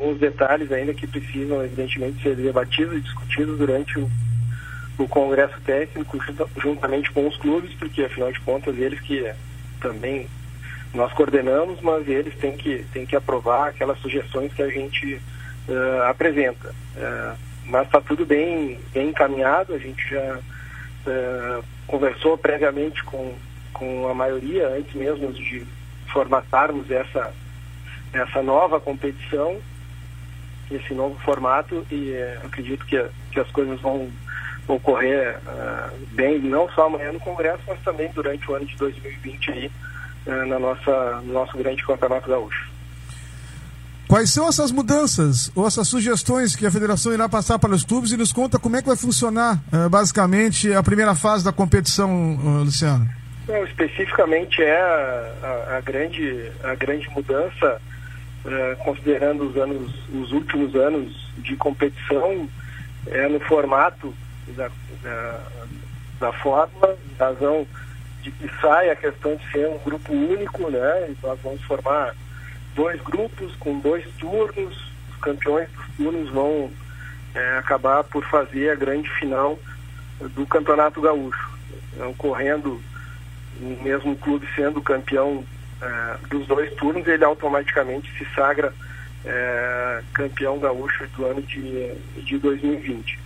os 0.00 0.18
detalhes 0.18 0.72
ainda 0.72 0.94
que 0.94 1.06
precisam, 1.06 1.62
evidentemente, 1.62 2.22
ser 2.22 2.34
debatidos 2.34 2.96
e 2.96 3.00
discutidos 3.00 3.58
durante 3.58 3.98
o, 3.98 4.10
o 4.98 5.06
Congresso 5.06 5.60
Técnico, 5.60 6.18
juntamente 6.56 7.10
com 7.10 7.28
os 7.28 7.36
clubes, 7.36 7.72
porque, 7.74 8.02
afinal 8.02 8.32
de 8.32 8.40
contas, 8.40 8.76
eles 8.78 9.00
que 9.00 9.30
também 9.80 10.26
nós 10.94 11.12
coordenamos, 11.12 11.80
mas 11.80 12.08
eles 12.08 12.34
têm 12.36 12.56
que, 12.56 12.84
têm 12.92 13.06
que 13.06 13.14
aprovar 13.14 13.68
aquelas 13.68 13.98
sugestões 14.00 14.52
que 14.52 14.62
a 14.62 14.68
gente 14.68 15.20
uh, 15.68 16.02
apresenta. 16.08 16.74
Uh, 16.96 17.36
mas 17.66 17.86
está 17.86 18.00
tudo 18.00 18.26
bem, 18.26 18.80
bem 18.92 19.10
encaminhado, 19.10 19.74
a 19.74 19.78
gente 19.78 20.02
já 20.08 20.38
uh, 20.38 21.64
conversou 21.86 22.36
previamente 22.36 23.04
com, 23.04 23.34
com 23.72 24.08
a 24.08 24.14
maioria, 24.14 24.68
antes 24.68 24.94
mesmo 24.94 25.32
de 25.32 25.64
formatarmos 26.12 26.90
essa, 26.90 27.32
essa 28.12 28.42
nova 28.42 28.80
competição, 28.80 29.60
esse 30.70 30.94
novo 30.94 31.18
formato, 31.20 31.86
e 31.90 32.14
acredito 32.44 32.84
que, 32.86 33.02
que 33.32 33.40
as 33.40 33.50
coisas 33.50 33.80
vão 33.80 34.08
ocorrer 34.68 35.38
bem, 36.12 36.38
não 36.38 36.68
só 36.70 36.86
amanhã 36.86 37.12
no 37.12 37.20
Congresso, 37.20 37.62
mas 37.66 37.80
também 37.80 38.08
durante 38.14 38.48
o 38.50 38.54
ano 38.54 38.66
de 38.66 38.76
2020 38.76 39.50
aí, 39.50 39.70
é, 40.26 40.44
na 40.44 40.58
nossa, 40.58 41.20
no 41.24 41.32
nosso 41.32 41.56
grande 41.56 41.84
campeonato 41.84 42.28
gaúcho. 42.28 42.70
Quais 44.10 44.30
são 44.32 44.48
essas 44.48 44.72
mudanças 44.72 45.52
ou 45.54 45.66
essas 45.66 45.86
sugestões 45.86 46.56
que 46.56 46.66
a 46.66 46.70
federação 46.70 47.12
irá 47.12 47.28
passar 47.28 47.60
para 47.60 47.70
os 47.70 47.84
clubes 47.84 48.10
e 48.10 48.16
nos 48.16 48.32
conta 48.32 48.58
como 48.58 48.76
é 48.76 48.82
que 48.82 48.88
vai 48.88 48.96
funcionar 48.96 49.62
uh, 49.72 49.88
basicamente 49.88 50.72
a 50.74 50.82
primeira 50.82 51.14
fase 51.14 51.44
da 51.44 51.52
competição, 51.52 52.34
uh, 52.34 52.64
Luciano? 52.64 53.08
Não, 53.46 53.64
especificamente 53.64 54.60
é 54.62 54.80
a, 54.80 55.32
a, 55.42 55.76
a, 55.76 55.80
grande, 55.80 56.50
a 56.64 56.74
grande 56.74 57.08
mudança, 57.10 57.80
uh, 58.44 58.76
considerando 58.84 59.48
os 59.48 59.56
anos, 59.56 59.92
os 60.12 60.32
últimos 60.32 60.74
anos 60.74 61.30
de 61.38 61.56
competição, 61.56 62.48
é 63.06 63.28
no 63.28 63.40
formato 63.40 64.14
da, 64.48 64.70
da, 65.02 65.40
da 66.18 66.32
forma, 66.34 66.96
razão 67.18 67.66
de 68.22 68.30
que 68.30 68.50
sai 68.60 68.90
a 68.90 68.96
questão 68.96 69.34
de 69.36 69.50
ser 69.50 69.66
um 69.68 69.78
grupo 69.78 70.12
único, 70.12 70.70
né? 70.70 71.10
E 71.10 71.16
nós 71.26 71.38
vamos 71.42 71.62
formar 71.62 72.14
dois 72.74 73.00
grupos 73.00 73.54
com 73.56 73.78
dois 73.78 74.04
turnos. 74.18 74.90
Os 75.10 75.16
campeões 75.16 75.68
dos 75.70 75.96
turnos 75.96 76.28
vão 76.30 76.70
é, 77.34 77.58
acabar 77.58 78.04
por 78.04 78.24
fazer 78.24 78.70
a 78.70 78.74
grande 78.74 79.08
final 79.18 79.58
do 80.20 80.46
Campeonato 80.46 81.00
Gaúcho, 81.00 81.50
ocorrendo 82.10 82.80
o 83.60 83.82
mesmo 83.82 84.16
clube 84.16 84.46
sendo 84.54 84.82
campeão 84.82 85.44
é, 85.82 86.16
dos 86.28 86.46
dois 86.46 86.72
turnos, 86.74 87.06
ele 87.06 87.24
automaticamente 87.24 88.10
se 88.18 88.26
sagra 88.34 88.72
é, 89.24 90.02
campeão 90.12 90.58
gaúcho 90.58 91.06
do 91.16 91.26
ano 91.26 91.42
de, 91.42 91.94
de 92.22 92.38
2020. 92.38 93.18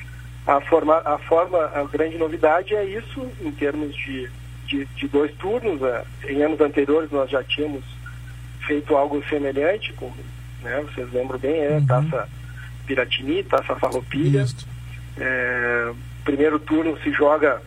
A 0.47 0.61
forma, 0.61 1.01
a 1.05 1.19
forma, 1.19 1.59
a 1.59 1.85
grande 1.85 2.19
novidade 2.19 2.75
é 2.75 2.85
isso 2.85 3.27
em 3.41 3.51
termos 3.51 3.95
de 3.97 4.31
de, 4.67 4.85
de 4.97 5.09
dois 5.09 5.33
turnos. 5.35 5.81
Né? 5.81 6.05
Em 6.29 6.43
anos 6.43 6.61
anteriores 6.61 7.11
nós 7.11 7.31
já 7.31 7.43
tínhamos 7.43 7.85
feito 8.67 8.97
algo 8.97 9.23
semelhante, 9.29 9.93
com, 9.95 10.11
né, 10.63 10.83
vocês 10.83 11.13
lembram 11.13 11.39
bem, 11.39 11.61
é, 11.61 11.73
uhum. 11.73 11.87
taça 11.87 12.29
Piratini, 12.87 13.43
taça 13.45 13.77
Farroupilha. 13.77 14.47
É, 15.17 15.93
primeiro 16.25 16.59
turno 16.59 16.99
se 17.01 17.13
joga 17.13 17.63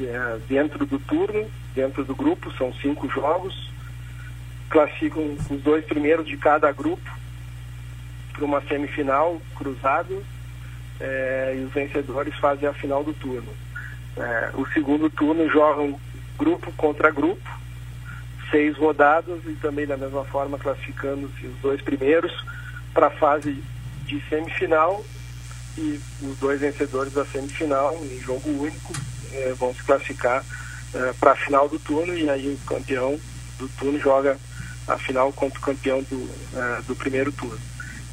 é, 0.00 0.38
dentro 0.48 0.84
do 0.86 0.98
turno, 0.98 1.46
dentro 1.74 2.04
do 2.04 2.14
grupo, 2.14 2.52
são 2.52 2.72
cinco 2.74 3.08
jogos. 3.08 3.68
Classificam 4.68 5.36
os 5.50 5.60
dois 5.62 5.84
primeiros 5.84 6.26
de 6.26 6.36
cada 6.36 6.70
grupo 6.72 7.10
para 8.32 8.44
uma 8.44 8.60
semifinal 8.62 9.40
cruzado 9.56 10.24
é, 11.00 11.56
e 11.58 11.64
os 11.64 11.72
vencedores 11.72 12.34
fazem 12.36 12.68
a 12.68 12.72
final 12.72 13.02
do 13.02 13.12
turno. 13.14 13.52
É, 14.16 14.50
o 14.54 14.66
segundo 14.68 15.08
turno 15.10 15.48
jogam 15.48 15.98
grupo 16.38 16.72
contra 16.72 17.10
grupo, 17.10 17.48
seis 18.50 18.76
rodadas 18.76 19.40
e 19.44 19.54
também 19.54 19.86
da 19.86 19.96
mesma 19.96 20.24
forma 20.24 20.58
classificando-se 20.58 21.46
os 21.46 21.56
dois 21.58 21.80
primeiros 21.82 22.32
para 22.94 23.08
a 23.08 23.10
fase 23.10 23.62
de 24.06 24.20
semifinal 24.28 25.04
e 25.76 26.00
os 26.22 26.38
dois 26.38 26.60
vencedores 26.60 27.12
da 27.12 27.24
semifinal 27.26 27.94
em 28.02 28.20
jogo 28.20 28.48
único 28.50 28.92
eh, 29.32 29.54
vão 29.56 29.74
se 29.74 29.82
classificar 29.82 30.44
para 31.20 31.32
a 31.32 31.36
final 31.36 31.68
do 31.68 31.78
turno 31.78 32.16
e 32.16 32.28
aí 32.30 32.48
o 32.48 32.66
campeão 32.66 33.20
do 33.58 33.68
turno 33.68 33.98
joga 34.00 34.38
a 34.88 34.98
final 34.98 35.32
contra 35.32 35.58
o 35.58 35.62
campeão 35.62 36.02
do, 36.02 36.30
eh, 36.54 36.82
do 36.86 36.96
primeiro 36.96 37.30
turno. 37.30 37.60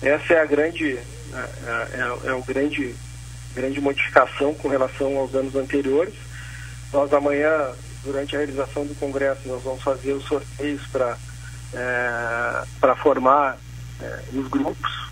Essa 0.01 0.33
é 0.33 0.41
a 0.41 0.45
grande 0.45 0.97
é, 0.97 2.25
é, 2.25 2.29
é 2.29 2.33
o 2.33 2.43
grande 2.43 2.95
grande 3.53 3.79
modificação 3.79 4.53
com 4.53 4.67
relação 4.67 5.17
aos 5.17 5.33
anos 5.33 5.55
anteriores. 5.55 6.13
Nós 6.91 7.11
amanhã 7.13 7.49
durante 8.03 8.35
a 8.35 8.39
realização 8.39 8.85
do 8.85 8.93
Congresso, 8.95 9.47
nós 9.47 9.63
vamos 9.63 9.81
fazer 9.81 10.13
os 10.13 10.25
sorteios 10.25 10.85
para 10.87 11.17
para 12.79 12.95
formar 12.97 13.57
os 14.33 14.47
grupos. 14.47 15.05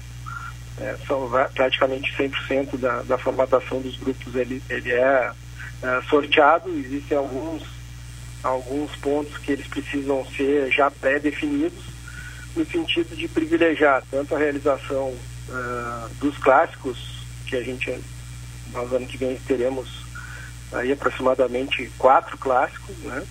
É, 0.79 0.95
são 1.07 1.29
praticamente 1.53 2.11
100% 2.17 2.77
da, 2.77 3.03
da 3.03 3.17
formatação 3.17 3.79
dos 3.79 3.95
grupos 3.97 4.35
ele, 4.35 4.61
ele 4.69 4.91
é, 4.91 5.31
sorteado. 6.09 6.69
Existem 6.69 7.17
alguns, 7.17 7.63
alguns 8.43 8.95
pontos 8.97 9.37
que 9.37 9.53
eles 9.53 9.67
precisam 9.67 10.25
ser 10.25 10.71
já 10.71 10.91
pré-definidos 10.91 11.83
no 12.55 12.65
sentido 12.65 13.15
de 13.15 13.27
privilegiar 13.27 14.03
tanto 14.11 14.35
a 14.35 14.37
realização 14.37 15.15
é, 15.49 16.07
dos 16.19 16.37
clássicos, 16.37 17.25
que 17.47 17.55
a 17.55 17.63
gente, 17.63 17.99
nós 18.71 18.91
ano 18.91 19.07
que 19.07 19.17
vem 19.17 19.37
teremos 19.47 20.03
aí 20.71 20.91
aproximadamente 20.91 21.91
quatro 21.97 22.37
clássicos, 22.37 22.95
né? 22.99 23.23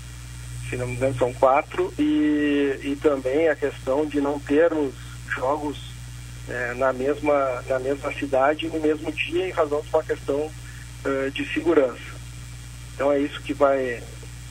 Se 0.69 0.77
não 0.77 0.87
me 0.87 0.95
engano 0.95 1.15
são 1.19 1.33
quatro, 1.35 1.93
e, 1.99 2.81
e 2.83 2.99
também 3.03 3.49
a 3.49 3.55
questão 3.55 4.07
de 4.07 4.21
não 4.21 4.39
termos 4.39 4.95
jogos 5.29 5.93
é, 6.49 6.75
na, 6.75 6.93
mesma, 6.93 7.63
na 7.69 7.79
mesma 7.79 8.13
cidade 8.13 8.69
no 8.69 8.81
mesmo 8.81 9.13
dia 9.13 9.49
em 9.49 9.53
razão 9.53 9.81
de 9.81 9.89
uma 9.89 10.03
questão 10.03 10.39
uh, 10.41 11.31
de 11.31 11.45
segurança. 11.53 12.13
Então 12.95 13.13
é 13.13 13.19
isso 13.19 13.41
que 13.43 13.55
vai, 13.55 14.03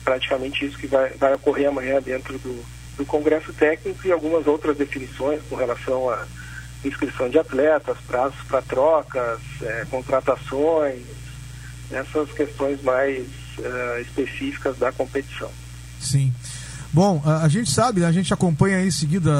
praticamente 0.04 0.64
isso 0.64 0.78
que 0.78 0.86
vai, 0.86 1.10
vai 1.10 1.34
ocorrer 1.34 1.68
amanhã 1.68 2.00
dentro 2.00 2.38
do, 2.38 2.64
do 2.96 3.04
Congresso 3.04 3.52
Técnico 3.52 4.06
e 4.06 4.12
algumas 4.12 4.46
outras 4.46 4.76
definições 4.76 5.40
com 5.48 5.56
relação 5.56 6.10
a 6.10 6.24
inscrição 6.84 7.28
de 7.28 7.38
atletas, 7.38 7.96
prazos 8.06 8.40
para 8.48 8.60
trocas, 8.62 9.40
é, 9.62 9.86
contratações, 9.90 11.02
nessas 11.90 12.32
questões 12.32 12.82
mais 12.82 13.26
uh, 13.58 14.00
específicas 14.00 14.78
da 14.78 14.90
competição. 14.90 15.50
Sim. 16.00 16.32
Bom, 16.92 17.22
a, 17.24 17.48
gente 17.48 17.70
sabe, 17.70 18.04
a 18.04 18.12
gente 18.12 18.34
acompanha 18.34 18.84
em 18.84 18.90
seguida 18.90 19.30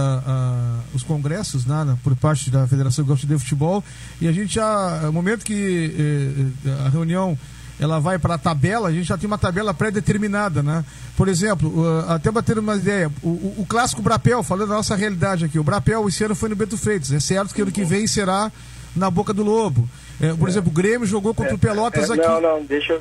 os 0.94 1.02
congressos 1.02 1.66
né, 1.66 1.98
por 2.02 2.16
parte 2.16 2.50
da 2.50 2.66
Federação 2.66 3.04
Gaúcha 3.04 3.26
de 3.26 3.38
Futebol 3.38 3.84
e 4.22 4.26
a 4.26 4.32
gente 4.32 4.54
já, 4.54 5.00
no 5.02 5.12
momento 5.12 5.44
que 5.44 6.50
eh, 6.64 6.70
a 6.86 6.88
reunião 6.88 7.36
ela 7.82 7.98
vai 7.98 8.18
para 8.18 8.34
a 8.34 8.38
tabela, 8.38 8.88
a 8.88 8.92
gente 8.92 9.04
já 9.04 9.18
tem 9.18 9.26
uma 9.26 9.38
tabela 9.38 9.74
pré-determinada, 9.74 10.62
né? 10.62 10.84
Por 11.16 11.26
exemplo, 11.26 11.68
uh, 11.68 12.10
até 12.10 12.30
bater 12.30 12.56
uma 12.58 12.76
ideia, 12.76 13.10
o, 13.22 13.28
o, 13.28 13.54
o, 13.58 13.66
clássico 13.66 14.00
Brapel, 14.00 14.42
falando 14.44 14.68
da 14.68 14.76
nossa 14.76 14.94
realidade 14.94 15.44
aqui, 15.44 15.58
o 15.58 15.64
Brapel 15.64 16.08
esse 16.08 16.22
ano 16.22 16.34
foi 16.34 16.48
no 16.48 16.54
Beto 16.56 16.78
Freitas, 16.78 17.10
é 17.10 17.18
certo 17.18 17.52
que 17.52 17.60
ano 17.60 17.72
que 17.72 17.84
vem 17.84 18.06
será 18.06 18.52
na 18.94 19.10
Boca 19.10 19.32
do 19.32 19.42
Lobo. 19.42 19.88
É, 20.20 20.32
por 20.34 20.48
é. 20.48 20.50
exemplo, 20.50 20.70
o 20.70 20.74
Grêmio 20.74 21.06
jogou 21.06 21.34
contra 21.34 21.54
o 21.54 21.58
Pelotas 21.58 22.08
é, 22.08 22.12
aqui. 22.14 22.26
Não, 22.26 22.40
não, 22.40 22.64
deixa. 22.64 23.00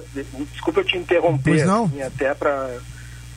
Desculpa 0.52 0.80
eu 0.80 0.86
te 0.86 0.98
interromper. 0.98 1.52
Pois 1.52 1.66
não? 1.66 1.86
Assim, 1.86 2.02
até 2.02 2.34
para 2.34 2.80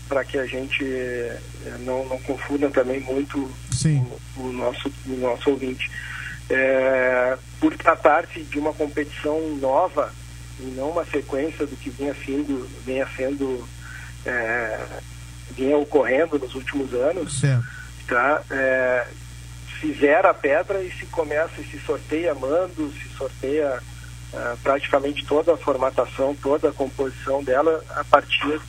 para 0.08 0.24
que 0.24 0.38
a 0.38 0.46
gente 0.46 0.84
é, 0.84 1.38
não, 1.80 2.06
não 2.06 2.18
confunda 2.20 2.68
também 2.70 3.00
muito 3.00 3.38
o, 3.38 4.20
o, 4.40 4.52
nosso, 4.52 4.92
o 5.06 5.16
nosso 5.16 5.50
ouvinte. 5.50 5.90
É, 6.48 7.38
por 7.58 7.74
tratar-se 7.76 8.42
de 8.42 8.58
uma 8.58 8.72
competição 8.72 9.56
nova 9.56 10.12
e 10.60 10.64
não 10.76 10.90
uma 10.90 11.04
sequência 11.04 11.66
do 11.66 11.76
que 11.76 11.90
vinha 11.90 12.14
sendo, 12.24 12.68
vinha 12.84 13.06
sendo 13.16 13.66
é, 14.24 14.86
vinha 15.50 15.76
ocorrendo 15.76 16.38
nos 16.38 16.54
últimos 16.54 16.92
anos, 16.94 17.40
certo. 17.40 17.64
tá? 18.06 18.42
É, 18.50 19.06
fizer 19.80 20.24
a 20.24 20.32
pedra 20.32 20.82
e 20.82 20.90
se 20.92 21.04
começa 21.06 21.60
e 21.60 21.64
se 21.64 21.78
sorteia 21.80 22.34
mando, 22.34 22.90
se 22.92 23.08
sorteia 23.16 23.78
uh, 24.32 24.56
praticamente 24.62 25.26
toda 25.26 25.52
a 25.52 25.56
formatação, 25.56 26.34
toda 26.34 26.70
a 26.70 26.72
composição 26.72 27.44
dela 27.44 27.84
a 27.90 28.04
partir 28.04 28.60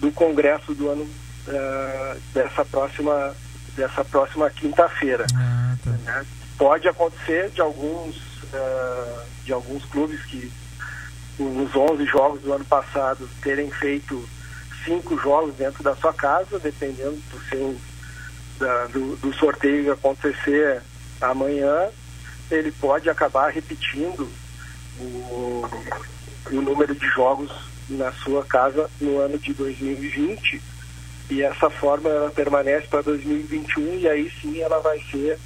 do 0.00 0.10
congresso 0.12 0.74
do 0.74 0.88
ano 0.88 1.02
uh, 1.02 2.20
dessa 2.32 2.64
próxima 2.64 3.34
dessa 3.76 4.02
próxima 4.02 4.48
quinta-feira. 4.48 5.26
Ah, 5.34 5.76
tá. 5.84 5.90
né? 5.90 6.26
Pode 6.56 6.88
acontecer 6.88 7.50
de 7.50 7.60
alguns 7.60 8.16
uh, 8.16 9.22
de 9.44 9.52
alguns 9.52 9.84
clubes 9.84 10.24
que 10.24 10.50
nos 11.38 11.74
11 11.74 12.04
jogos 12.06 12.42
do 12.42 12.52
ano 12.52 12.64
passado 12.64 13.28
terem 13.42 13.70
feito 13.70 14.28
cinco 14.84 15.18
jogos 15.18 15.54
dentro 15.56 15.82
da 15.82 15.94
sua 15.96 16.12
casa, 16.12 16.58
dependendo 16.58 17.18
do 17.30 17.40
seu 17.48 17.76
da, 18.58 18.86
do, 18.86 19.16
do, 19.16 19.34
sorteio 19.34 19.92
acontecer 19.92 20.80
amanhã, 21.20 21.88
ele 22.50 22.72
pode 22.72 23.10
acabar 23.10 23.50
repetindo 23.50 24.26
o, 24.98 25.66
o 26.50 26.62
número 26.62 26.94
de 26.94 27.06
jogos 27.08 27.52
na 27.88 28.10
sua 28.12 28.44
casa 28.44 28.88
no 29.00 29.18
ano 29.18 29.38
de 29.38 29.52
2020 29.52 30.62
e 31.28 31.42
essa 31.42 31.68
forma 31.68 32.08
ela 32.08 32.30
permanece 32.30 32.86
para 32.86 33.02
2021 33.02 33.98
e 33.98 34.08
aí 34.08 34.32
sim 34.40 34.60
ela 34.60 34.80
vai 34.80 34.98
ser 35.10 35.38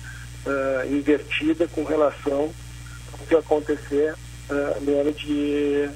uh, 0.46 0.93
invertida 0.93 1.66
com 1.69 1.84
relação 1.84 2.52
ao 3.12 3.26
que 3.26 3.34
acontecer 3.34 4.14
uh, 4.50 4.81
no 4.81 5.00
ano 5.00 5.12
de, 5.12 5.88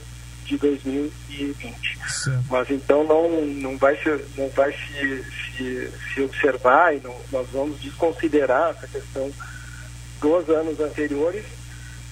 de 0.45 0.57
2020. 0.59 1.99
Certo. 2.09 2.45
Mas 2.51 2.71
então 2.71 3.05
não, 3.05 3.45
não 3.47 3.77
vai, 3.77 3.97
se, 3.97 4.09
não 4.37 4.49
vai 4.51 4.73
se, 4.73 5.25
se, 5.57 5.91
se 6.13 6.23
observar 6.23 6.95
e 6.95 7.01
não, 7.01 7.15
nós 7.33 7.49
vamos 7.51 7.81
desconsiderar 7.81 8.71
essa 8.71 8.87
questão 8.87 9.31
dos 10.21 10.49
anos 10.49 10.81
anteriores 10.81 11.45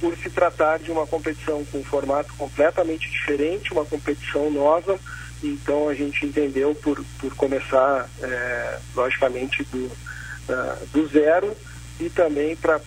por 0.00 0.16
se 0.16 0.28
tratar 0.28 0.80
de 0.80 0.90
uma 0.90 1.06
competição 1.06 1.64
com 1.66 1.78
um 1.78 1.84
formato 1.84 2.34
completamente 2.34 3.08
diferente, 3.08 3.72
uma 3.72 3.84
competição 3.84 4.50
nova. 4.50 4.98
Então 5.42 5.88
a 5.88 5.94
gente 5.94 6.26
entendeu 6.26 6.74
por, 6.74 7.02
por 7.20 7.34
começar, 7.36 8.08
é, 8.20 8.78
logicamente, 8.96 9.62
do, 9.64 9.86
uh, 9.86 10.86
do 10.92 11.06
zero 11.06 11.56
e 12.00 12.10
também 12.10 12.56
para 12.56 12.80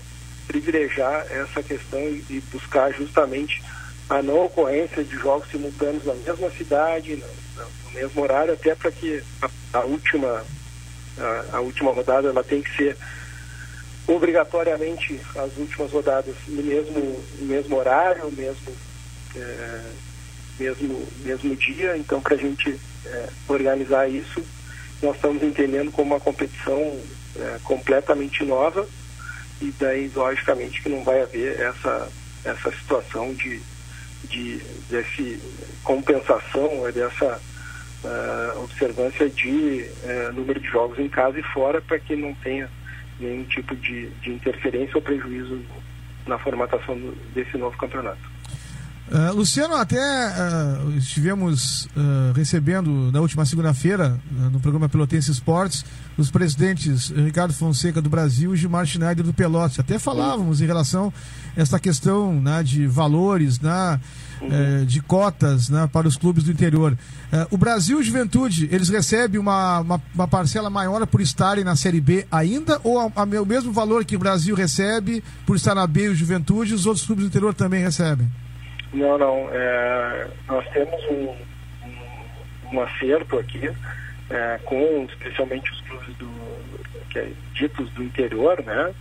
privilegiar 0.48 1.26
essa 1.30 1.62
questão 1.62 2.00
e 2.00 2.42
buscar 2.52 2.92
justamente 2.94 3.62
a 4.10 4.22
não 4.22 4.46
ocorrência 4.46 5.04
de 5.04 5.16
jogos 5.18 5.50
simultâneos 5.50 6.06
na 6.06 6.14
mesma 6.14 6.50
cidade, 6.52 7.16
no, 7.16 7.70
mesmo 7.94 8.22
horário, 8.22 8.54
até 8.54 8.76
para 8.76 8.92
que 8.92 9.24
a, 9.42 9.50
a 9.80 9.80
última 9.82 10.46
a, 11.18 11.58
a, 11.58 11.60
última 11.62 11.92
rodada 11.92 12.28
ela 12.28 12.44
tem 12.44 12.62
que 12.62 12.76
ser 12.76 12.98
obrigatoriamente 14.08 15.20
as 15.36 15.58
últimas 15.58 15.92
rodadas 15.92 16.36
no 16.48 16.62
mesmo, 16.62 17.24
no 17.40 17.46
mesmo 17.46 17.76
horário, 17.78 18.30
mesmo, 18.32 18.76
é, 19.36 19.82
mesmo, 20.60 21.08
mesmo 21.24 21.56
dia. 21.56 21.98
Então, 21.98 22.22
para 22.22 22.36
a 22.36 22.38
gente 22.38 22.80
é, 23.06 23.30
organizar 23.48 24.08
isso, 24.08 24.44
nós 25.02 25.16
estamos 25.16 25.42
entendendo 25.42 25.92
como 25.92 26.14
uma 26.14 26.20
competição 26.20 27.00
é, 27.38 27.60
completamente 27.64 28.44
nova 28.44 28.88
e 29.62 29.74
daí, 29.80 30.12
logicamente, 30.14 30.82
que 30.82 30.90
não 30.90 31.04
vai 31.04 31.22
haver 31.22 31.60
essa, 31.60 32.12
essa 32.44 32.72
situação 32.72 33.34
de, 33.34 33.62
de 34.26 34.58
desse 34.90 35.40
compensação, 35.84 36.92
dessa 36.92 37.40
uh, 38.04 38.64
observância 38.64 39.30
de 39.30 39.86
uh, 40.04 40.34
número 40.34 40.60
de 40.60 40.68
jogos 40.68 41.00
em 41.00 41.08
casa 41.08 41.40
e 41.40 41.44
fora 41.44 41.82
para 41.82 42.00
que 42.00 42.16
não 42.16 42.34
tenha 42.36 42.70
nenhum 43.20 43.44
tipo 43.46 43.76
de, 43.76 44.10
de 44.10 44.32
interferência 44.32 44.96
ou 44.96 45.02
prejuízo 45.02 45.62
na 46.28 46.38
formatação 46.38 47.00
desse 47.34 47.58
novo 47.58 47.78
campeonato. 47.78 48.35
Uh, 49.08 49.36
Luciano, 49.36 49.76
até 49.76 50.00
uh, 50.00 50.98
estivemos 50.98 51.86
uh, 51.86 52.34
recebendo 52.36 53.12
na 53.12 53.22
última 53.22 53.46
segunda-feira, 53.46 54.20
no 54.52 54.60
programa 54.60 54.90
Pelotense 54.90 55.30
Esportes, 55.30 55.86
os 56.18 56.32
presidentes 56.32 57.10
Ricardo 57.10 57.54
Fonseca 57.54 58.02
do 58.02 58.10
Brasil 58.10 58.54
e 58.54 58.58
Gilmar 58.58 58.84
Schneider 58.86 59.24
do 59.24 59.32
Pelotas. 59.34 59.80
Até 59.80 60.00
falávamos 60.00 60.60
em 60.60 60.66
relação 60.66 61.14
a 61.56 61.62
essa 61.62 61.80
questão 61.80 62.42
né, 62.42 62.64
de 62.64 62.88
valores, 62.88 63.60
né, 63.60 64.00
uhum. 64.42 64.86
de 64.86 65.02
cotas 65.02 65.70
né, 65.70 65.88
para 65.92 66.08
os 66.08 66.18
clubes 66.18 66.44
do 66.44 66.52
interior. 66.52 66.98
o 67.52 67.58
Brasil 67.58 68.02
Juventude, 68.02 68.68
eles 68.72 68.90
recebem 68.90 69.40
uma, 69.40 69.82
uma, 69.82 70.02
uma, 70.16 70.28
parcela 70.28 70.70
maior 70.70 71.06
por 71.06 71.22
estarem 71.22 71.64
na 71.64 71.76
Série 71.76 72.02
B 72.02 72.26
ainda 72.32 72.80
ou 72.84 73.00
a, 73.00 73.12
a, 73.16 73.24
o 73.24 73.46
mesmo 73.46 73.72
valor 73.72 74.04
que 74.04 74.16
o 74.16 74.20
Brasil 74.20 74.56
recebe 74.56 75.24
por 75.46 75.58
estar 75.58 75.76
na 75.76 75.86
B 75.86 76.06
e 76.06 76.10
o 76.10 76.16
Juventude, 76.16 76.74
os 76.74 76.86
outros 76.86 77.06
clubes 77.06 77.26
do 77.26 77.28
interior 77.28 77.54
também 77.54 77.84
recebem? 77.84 78.28
Não, 78.96 79.18
não. 79.18 79.50
É, 79.52 80.28
nós 80.48 80.68
temos 80.70 81.04
um, 81.06 81.36
um, 81.86 82.74
um 82.74 82.82
acerto 82.82 83.38
aqui 83.38 83.70
é, 84.30 84.60
com 84.64 85.06
especialmente 85.10 85.72
os 85.72 85.82
clubes 85.82 86.16
do, 86.18 86.30
que 87.10 87.20
é, 87.20 87.32
ditos 87.54 87.90
do 87.92 88.04
interior, 88.04 88.62
né? 88.64 88.94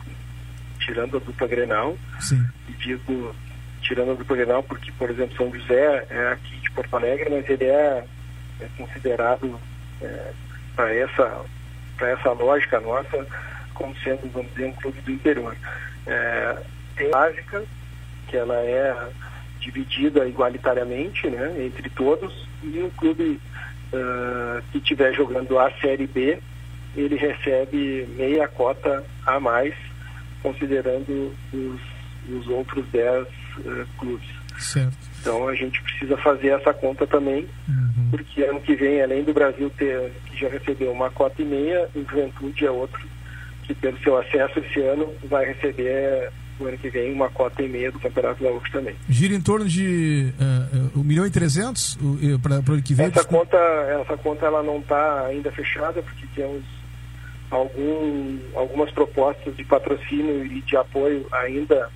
Tirando 0.80 1.16
a 1.16 1.20
dupla 1.20 1.46
Grenal. 1.46 1.96
Sim. 2.20 2.44
E 2.68 2.72
digo 2.72 3.34
tirando 3.82 4.12
a 4.12 4.14
dupla 4.14 4.36
Grenal 4.36 4.62
porque, 4.62 4.90
por 4.92 5.10
exemplo, 5.10 5.36
São 5.36 5.52
José 5.54 6.06
é 6.10 6.32
aqui 6.32 6.56
de 6.56 6.70
Porto 6.70 6.96
Alegre, 6.96 7.28
mas 7.30 7.48
ele 7.48 7.64
é, 7.64 8.04
é 8.60 8.68
considerado 8.76 9.60
é, 10.00 10.32
para 10.74 10.94
essa, 10.94 11.44
essa 12.00 12.32
lógica 12.32 12.80
nossa 12.80 13.26
como 13.74 13.94
sendo, 13.98 14.30
vamos 14.32 14.50
dizer, 14.52 14.66
um 14.66 14.72
clube 14.72 15.00
do 15.02 15.10
interior. 15.10 15.56
É, 16.06 16.56
tem 16.96 17.10
básica, 17.10 17.64
que 18.28 18.36
ela 18.36 18.56
é 18.56 19.10
dividida 19.64 20.26
igualitariamente 20.26 21.28
né, 21.28 21.64
entre 21.64 21.88
todos 21.90 22.46
e 22.62 22.80
o 22.80 22.90
clube 22.90 23.40
uh, 23.92 24.62
que 24.70 24.78
estiver 24.78 25.14
jogando 25.14 25.58
a 25.58 25.70
Série 25.80 26.06
B 26.06 26.38
ele 26.96 27.16
recebe 27.16 28.06
meia 28.16 28.46
cota 28.46 29.04
a 29.26 29.40
mais 29.40 29.74
considerando 30.42 31.34
os, 31.52 31.80
os 32.28 32.46
outros 32.48 32.86
10 32.88 33.26
uh, 33.26 33.86
clubes. 33.98 34.28
Certo. 34.58 34.96
Então 35.20 35.48
a 35.48 35.54
gente 35.54 35.82
precisa 35.82 36.16
fazer 36.18 36.48
essa 36.48 36.72
conta 36.72 37.06
também, 37.06 37.48
uhum. 37.66 38.08
porque 38.10 38.42
ano 38.42 38.60
que 38.60 38.76
vem, 38.76 39.02
além 39.02 39.24
do 39.24 39.32
Brasil 39.32 39.70
ter 39.70 40.12
que 40.26 40.38
já 40.38 40.48
recebeu 40.48 40.92
uma 40.92 41.10
cota 41.10 41.40
e 41.40 41.44
meia, 41.44 41.88
o 41.94 42.00
Juventude 42.00 42.66
é 42.66 42.70
outro 42.70 43.00
que 43.64 43.74
pelo 43.74 43.98
seu 44.00 44.18
acesso 44.18 44.58
esse 44.58 44.80
ano 44.80 45.12
vai 45.24 45.46
receber 45.46 46.30
o 46.58 46.66
ano 46.66 46.78
que 46.78 46.88
vem 46.88 47.12
uma 47.12 47.28
cota 47.30 47.62
e 47.62 47.68
meia 47.68 47.90
do 47.90 47.98
Campeonato 47.98 48.42
Gaúcho 48.42 48.70
também. 48.70 48.94
Gira 49.08 49.34
em 49.34 49.40
torno 49.40 49.66
de 49.66 50.32
uh, 50.94 51.00
1 51.00 51.02
milhão 51.02 51.26
e 51.26 51.30
300 51.30 51.98
para 52.42 52.52
o 52.52 52.72
ano 52.74 52.82
que 52.82 52.94
vem? 52.94 53.06
Essa 53.06 53.24
conta, 53.24 53.56
essa 53.56 54.16
conta 54.16 54.46
ela 54.46 54.62
não 54.62 54.78
está 54.78 55.26
ainda 55.26 55.50
fechada, 55.50 56.02
porque 56.02 56.26
temos 56.34 56.62
algum, 57.50 58.38
algumas 58.54 58.90
propostas 58.90 59.56
de 59.56 59.64
patrocínio 59.64 60.44
e 60.46 60.60
de 60.60 60.76
apoio 60.76 61.26
ainda 61.32 61.88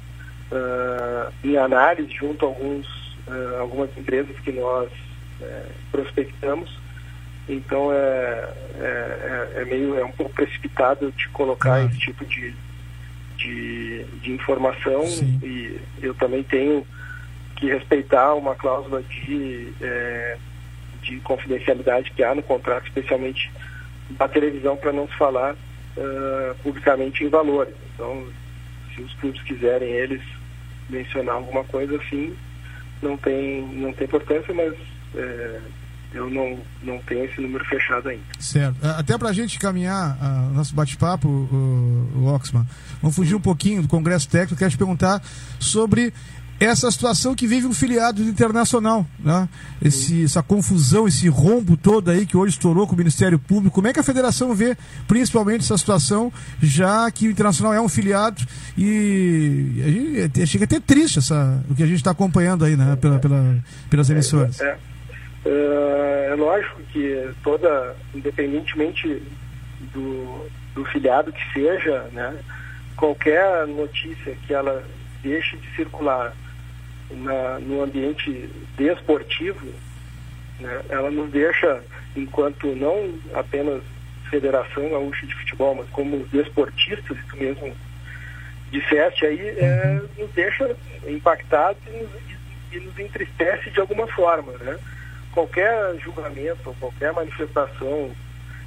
uh, 0.51 1.33
em 1.45 1.57
análise 1.57 2.13
junto 2.15 2.45
a 2.45 2.49
alguns, 2.49 2.87
uh, 3.29 3.61
algumas 3.61 3.97
empresas 3.97 4.39
que 4.41 4.53
nós 4.53 4.91
prospectamos. 5.93 6.79
Então 7.49 7.93
é, 7.93 8.53
é, 8.81 9.53
é, 9.57 9.65
meio 9.65 9.97
é 9.97 10.05
um 10.05 10.11
pouco 10.13 10.33
precipitado 10.35 11.13
de 11.13 11.29
colocar 11.29 11.75
ah. 11.75 11.85
esse 11.85 11.99
tipo 11.99 12.25
de, 12.27 12.55
de, 13.39 14.05
de 14.23 14.33
informação 14.33 15.07
Sim. 15.07 15.41
e 15.43 15.81
eu 16.03 16.13
também 16.15 16.43
tenho 16.43 16.87
que 17.57 17.67
respeitar 17.67 18.35
uma 18.35 18.55
cláusula 18.55 19.03
de, 19.03 19.73
é, 19.81 20.37
de 21.03 21.19
confidencialidade 21.21 22.11
que 22.11 22.23
há 22.23 22.35
no 22.35 22.43
contrato, 22.43 22.87
especialmente 22.87 23.51
da 24.11 24.29
televisão, 24.29 24.77
para 24.77 24.93
não 24.93 25.09
se 25.09 25.17
falar 25.17 25.55
uh, 25.55 26.55
publicamente 26.63 27.25
em 27.25 27.29
valores. 27.29 27.75
Então, 27.95 28.27
se 28.95 29.03
os 29.03 29.13
clubes 29.15 29.43
quiserem 29.43 29.91
eles 29.91 30.23
mencionar 30.89 31.37
alguma 31.37 31.65
coisa 31.65 31.97
assim, 31.97 32.37
não 33.03 33.17
tem, 33.17 33.63
não 33.63 33.93
tem 33.93 34.07
importância, 34.07 34.55
mas 34.55 34.75
é, 35.15 35.61
eu 36.13 36.31
não, 36.31 36.59
não 36.83 36.99
tenho 37.03 37.25
esse 37.25 37.41
número 37.41 37.65
fechado 37.67 38.09
ainda. 38.09 38.23
Certo. 38.39 38.77
Até 38.83 39.17
para 39.19 39.29
a 39.29 39.33
gente 39.33 39.59
caminhar 39.59 40.17
uh, 40.17 40.55
nosso 40.55 40.75
bate-papo, 40.75 41.29
o, 41.29 42.11
o 42.17 42.27
Oxman, 42.27 42.67
vamos 43.03 43.15
fugir 43.15 43.35
um 43.35 43.41
pouquinho 43.41 43.83
do 43.83 43.89
Congresso 43.89 44.29
Técnico, 44.29 44.57
quero 44.57 44.71
te 44.71 44.79
perguntar 44.79 45.23
sobre 45.59 46.13
essa 46.61 46.91
situação 46.91 47.35
que 47.35 47.47
vive 47.47 47.67
um 47.67 47.73
filiado 47.73 48.21
internacional, 48.23 49.07
né? 49.19 49.49
Esse, 49.81 50.25
essa 50.25 50.43
confusão, 50.43 51.07
esse 51.07 51.29
rombo 51.29 51.77
todo 51.77 52.11
aí 52.11 52.27
que 52.27 52.37
hoje 52.37 52.55
estourou 52.55 52.87
com 52.87 52.95
o 52.95 52.99
Ministério 52.99 53.39
Público. 53.39 53.77
Como 53.77 53.87
é 53.87 53.93
que 53.93 54.01
a 54.01 54.03
federação 54.03 54.53
vê 54.55 54.77
principalmente 55.07 55.61
essa 55.61 55.79
situação, 55.79 56.33
já 56.61 57.09
que 57.13 57.29
o 57.29 57.31
Internacional 57.31 57.73
é 57.73 57.81
um 57.81 57.89
filiado 57.89 58.45
e 58.77 59.81
a 59.85 59.89
gente, 59.89 60.47
chega 60.47 60.65
até 60.65 60.81
triste 60.81 61.21
essa, 61.21 61.63
o 61.71 61.77
que 61.77 61.83
a 61.83 61.87
gente 61.87 61.99
está 61.99 62.11
acompanhando 62.11 62.65
aí, 62.65 62.77
né? 62.77 62.97
Pela, 62.97 63.21
pela, 63.21 63.59
pelas 63.89 64.11
emissoras. 64.11 64.61
É, 64.61 64.65
é. 64.65 64.79
É, 65.45 66.29
é 66.33 66.35
lógico 66.35 66.83
que 66.93 67.31
toda, 67.43 67.97
independentemente 68.15 69.23
do, 69.93 70.49
do 70.75 70.85
filiado 70.87 71.33
que 71.33 71.53
seja, 71.53 72.03
né, 72.13 72.39
qualquer 72.97 73.67
notícia 73.67 74.37
que 74.47 74.53
ela 74.53 74.85
deixe 75.23 75.57
de 75.57 75.77
circular 75.77 76.33
na, 77.11 77.59
no 77.61 77.83
ambiente 77.83 78.51
desportivo, 78.77 79.73
né, 80.61 80.83
ela 80.89 81.11
nos 81.11 81.31
deixa, 81.31 81.83
enquanto 82.17 82.75
não 82.75 83.19
apenas 83.35 83.83
Federação 84.31 84.91
Gaúcha 84.91 85.27
de 85.27 85.35
Futebol, 85.35 85.75
mas 85.75 85.89
como 85.91 86.19
desportistas, 86.27 87.17
isso 87.17 87.37
mesmo 87.37 87.75
disseste 88.71 89.25
aí, 89.25 89.41
é, 89.41 90.03
nos 90.19 90.31
deixa 90.33 90.77
impactados 91.07 91.81
e 91.87 91.91
nos, 91.91 92.11
e 92.73 92.81
nos 92.81 92.99
entristece 92.99 93.71
de 93.71 93.81
alguma 93.81 94.07
forma, 94.09 94.53
né? 94.59 94.79
Qualquer 95.39 95.97
julgamento, 96.01 96.75
qualquer 96.81 97.13
manifestação 97.13 98.11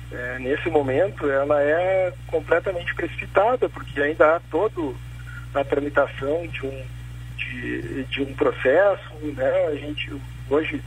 é, 0.09 0.39
nesse 0.39 0.69
momento, 0.69 1.29
ela 1.29 1.61
é 1.61 2.13
completamente 2.27 2.95
precipitada, 2.95 3.67
porque 3.67 3.99
ainda 3.99 4.37
há 4.37 4.39
todo 4.49 4.95
a 5.53 5.65
tramitação 5.65 6.47
de 6.47 6.65
um, 6.65 6.85
de, 7.35 8.03
de 8.05 8.21
um 8.21 8.33
processo, 8.35 9.13
né? 9.35 9.67
A 9.67 9.75
gente 9.75 10.13
hoje 10.49 10.81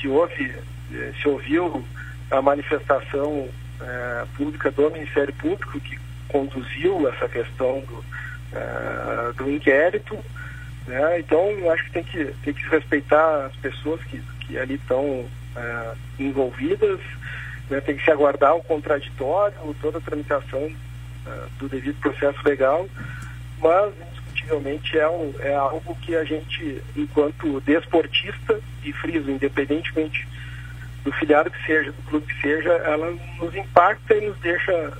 se 0.00 0.06
ouve, 0.06 0.54
eh, 0.94 1.12
se 1.20 1.28
ouviu 1.28 1.84
a 2.30 2.40
manifestação 2.40 3.48
eh, 3.80 4.24
pública 4.36 4.70
do 4.70 4.90
Ministério 4.90 5.34
Público 5.34 5.80
que 5.80 5.98
conduziu 6.28 7.08
essa 7.08 7.28
questão 7.28 7.80
do, 7.80 8.04
eh, 8.52 9.32
do 9.36 9.50
inquérito, 9.50 10.16
né? 10.86 11.18
Então 11.18 11.40
acho 11.72 11.84
que 11.84 11.90
tem 11.90 12.04
que 12.04 12.24
tem 12.44 12.54
que 12.54 12.68
respeitar 12.68 13.46
as 13.46 13.56
pessoas 13.56 14.00
que, 14.04 14.22
que 14.46 14.58
ali 14.58 14.74
estão 14.74 15.26
envolvidas, 16.18 17.00
né? 17.70 17.80
tem 17.80 17.96
que 17.96 18.04
se 18.04 18.10
aguardar 18.10 18.54
o 18.54 18.62
contraditório, 18.62 19.56
toda 19.80 19.98
a 19.98 20.00
tramitação 20.00 20.70
do 21.58 21.68
devido 21.68 21.98
processo 22.00 22.38
legal, 22.44 22.86
mas 23.60 23.92
indiscutivelmente 24.12 24.98
é, 24.98 25.08
um, 25.08 25.34
é 25.40 25.54
algo 25.54 25.96
que 26.02 26.14
a 26.14 26.24
gente, 26.24 26.82
enquanto 26.94 27.60
desportista, 27.62 28.60
e 28.84 28.92
friso, 28.92 29.30
independentemente 29.30 30.26
do 31.04 31.12
filiado 31.12 31.50
que 31.50 31.66
seja, 31.66 31.92
do 31.92 32.02
clube 32.08 32.26
que 32.26 32.40
seja, 32.40 32.70
ela 32.70 33.16
nos 33.38 33.54
impacta 33.54 34.14
e 34.14 34.26
nos 34.26 34.38
deixa, 34.38 34.92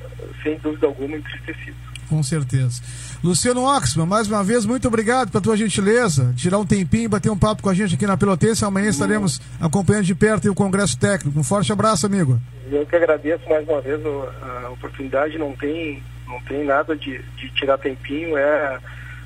sem 0.42 0.56
dúvida 0.58 0.86
alguma, 0.86 1.16
entristecidos. 1.16 1.85
Com 2.08 2.22
certeza. 2.22 2.80
Luciano 3.22 3.64
Oxman, 3.64 4.06
mais 4.06 4.28
uma 4.28 4.44
vez, 4.44 4.64
muito 4.64 4.86
obrigado 4.86 5.30
pela 5.30 5.42
tua 5.42 5.56
gentileza, 5.56 6.32
tirar 6.36 6.58
um 6.58 6.66
tempinho, 6.66 7.08
bater 7.08 7.30
um 7.30 7.38
papo 7.38 7.62
com 7.62 7.68
a 7.68 7.74
gente 7.74 7.94
aqui 7.94 8.06
na 8.06 8.16
Pelotense. 8.16 8.64
Amanhã 8.64 8.88
estaremos 8.88 9.40
acompanhando 9.60 10.04
de 10.04 10.14
perto 10.14 10.50
o 10.50 10.54
Congresso 10.54 10.98
Técnico. 10.98 11.38
Um 11.38 11.44
forte 11.44 11.72
abraço, 11.72 12.06
amigo. 12.06 12.40
Eu 12.70 12.86
que 12.86 12.96
agradeço 12.96 13.48
mais 13.48 13.66
uma 13.68 13.80
vez 13.80 14.00
a 14.04 14.70
oportunidade, 14.70 15.38
não 15.38 15.54
tem, 15.56 16.02
não 16.26 16.40
tem 16.42 16.64
nada 16.64 16.96
de, 16.96 17.20
de 17.36 17.48
tirar 17.50 17.78
tempinho, 17.78 18.36
é 18.36 18.78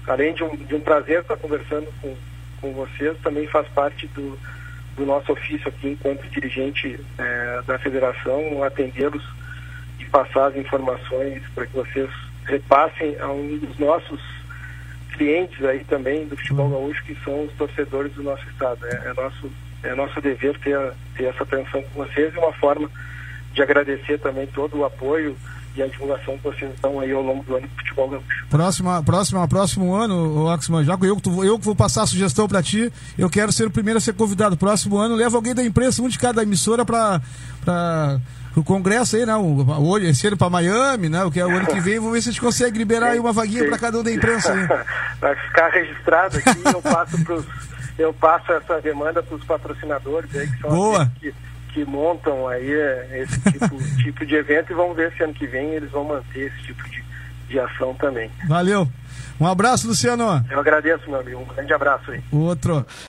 além 0.06 0.34
de 0.34 0.42
um, 0.42 0.56
de 0.56 0.74
um 0.74 0.80
prazer 0.80 1.20
estar 1.20 1.36
conversando 1.36 1.86
com, 2.00 2.14
com 2.60 2.72
vocês, 2.72 3.16
também 3.22 3.46
faz 3.48 3.66
parte 3.68 4.06
do, 4.08 4.38
do 4.96 5.06
nosso 5.06 5.32
ofício 5.32 5.68
aqui 5.68 5.88
enquanto 5.88 6.28
dirigente 6.28 6.98
é, 7.18 7.62
da 7.66 7.78
federação, 7.78 8.62
atendê-los 8.62 9.24
e 9.98 10.04
passar 10.06 10.48
as 10.48 10.56
informações 10.56 11.42
para 11.54 11.66
que 11.66 11.74
vocês 11.74 12.10
repassem 12.50 13.16
a 13.20 13.28
um 13.28 13.58
dos 13.58 13.78
nossos 13.78 14.20
clientes 15.16 15.64
aí 15.64 15.84
também 15.84 16.26
do 16.26 16.36
futebol 16.36 16.66
uhum. 16.66 16.72
gaúcho, 16.72 17.04
que 17.04 17.16
são 17.24 17.44
os 17.44 17.52
torcedores 17.52 18.12
do 18.14 18.22
nosso 18.22 18.42
estado. 18.48 18.84
É, 18.86 19.08
é 19.08 19.14
nosso, 19.14 19.50
é 19.82 19.94
nosso 19.94 20.20
dever 20.20 20.58
ter, 20.58 20.78
ter 21.16 21.24
essa 21.24 21.42
atenção 21.42 21.82
com 21.82 22.04
vocês 22.04 22.34
e 22.34 22.38
uma 22.38 22.52
forma 22.54 22.90
de 23.52 23.62
agradecer 23.62 24.18
também 24.18 24.46
todo 24.48 24.78
o 24.78 24.84
apoio 24.84 25.36
e 25.76 25.82
a 25.82 25.86
divulgação 25.86 26.36
que 26.36 26.42
vocês 26.42 26.72
estão 26.74 26.98
aí 26.98 27.12
ao 27.12 27.22
longo 27.22 27.44
do 27.44 27.56
ano 27.56 27.66
do 27.66 27.76
futebol 27.76 28.08
gaúcho. 28.08 28.46
Próxima, 28.48 29.02
próxima, 29.02 29.48
próximo 29.48 29.94
ano, 29.94 30.46
Oxman, 30.46 30.84
já 30.84 30.96
que 30.96 31.06
eu, 31.06 31.20
eu 31.44 31.58
que 31.58 31.64
vou 31.64 31.76
passar 31.76 32.02
a 32.02 32.06
sugestão 32.06 32.48
para 32.48 32.62
ti, 32.62 32.92
eu 33.16 33.30
quero 33.30 33.52
ser 33.52 33.66
o 33.66 33.70
primeiro 33.70 33.98
a 33.98 34.00
ser 34.00 34.14
convidado. 34.14 34.56
Próximo 34.56 34.98
ano, 34.98 35.14
leva 35.14 35.36
alguém 35.36 35.54
da 35.54 35.64
imprensa, 35.64 36.02
um 36.02 36.08
de 36.08 36.18
cada 36.18 36.42
emissora 36.42 36.84
para 36.84 37.20
o 38.56 38.64
congresso 38.64 39.16
aí, 39.16 39.24
né? 39.24 39.34
Hoje, 39.36 40.06
esse 40.06 40.26
ano 40.26 40.36
para 40.36 40.50
Miami, 40.50 41.08
né? 41.08 41.24
O 41.24 41.30
que 41.30 41.40
é 41.40 41.46
o 41.46 41.50
ano 41.50 41.66
que 41.66 41.80
vem, 41.80 41.98
vamos 41.98 42.12
ver 42.12 42.22
se 42.22 42.28
a 42.30 42.32
gente 42.32 42.40
consegue 42.40 42.78
liberar 42.78 43.10
aí 43.10 43.18
uma 43.18 43.32
vaguinha 43.32 43.68
para 43.68 43.78
cada 43.78 43.98
um 43.98 44.02
da 44.02 44.12
imprensa 44.12 44.52
aí. 44.52 44.66
Vai 45.20 45.36
ficar 45.36 45.68
registrado 45.68 46.36
aqui, 46.38 46.62
eu 46.64 46.82
passo 46.82 47.24
pros, 47.24 47.44
eu 47.98 48.12
passo 48.14 48.52
essa 48.52 48.80
demanda 48.80 49.22
para 49.22 49.36
os 49.36 49.44
patrocinadores 49.44 50.34
aí 50.34 50.48
que 50.48 50.58
são 50.60 50.70
Boa. 50.70 51.12
que 51.20 51.34
que 51.72 51.84
montam 51.84 52.48
aí 52.48 52.72
é, 52.72 53.22
esse 53.22 53.40
tipo, 53.52 53.76
tipo 54.02 54.26
de 54.26 54.34
evento 54.34 54.72
e 54.72 54.74
vamos 54.74 54.96
ver 54.96 55.12
se 55.12 55.22
ano 55.22 55.32
que 55.32 55.46
vem 55.46 55.68
eles 55.70 55.90
vão 55.90 56.04
manter 56.04 56.48
esse 56.48 56.62
tipo 56.64 56.82
de, 56.88 57.02
de 57.48 57.60
ação 57.60 57.94
também. 57.94 58.30
Valeu. 58.48 58.88
Um 59.40 59.46
abraço, 59.46 59.88
Luciano. 59.88 60.44
Eu 60.50 60.60
agradeço, 60.60 61.08
meu 61.08 61.20
amigo. 61.20 61.40
Um 61.40 61.54
grande 61.54 61.72
abraço 61.72 62.10
aí. 62.10 62.22
Outro. 62.30 62.84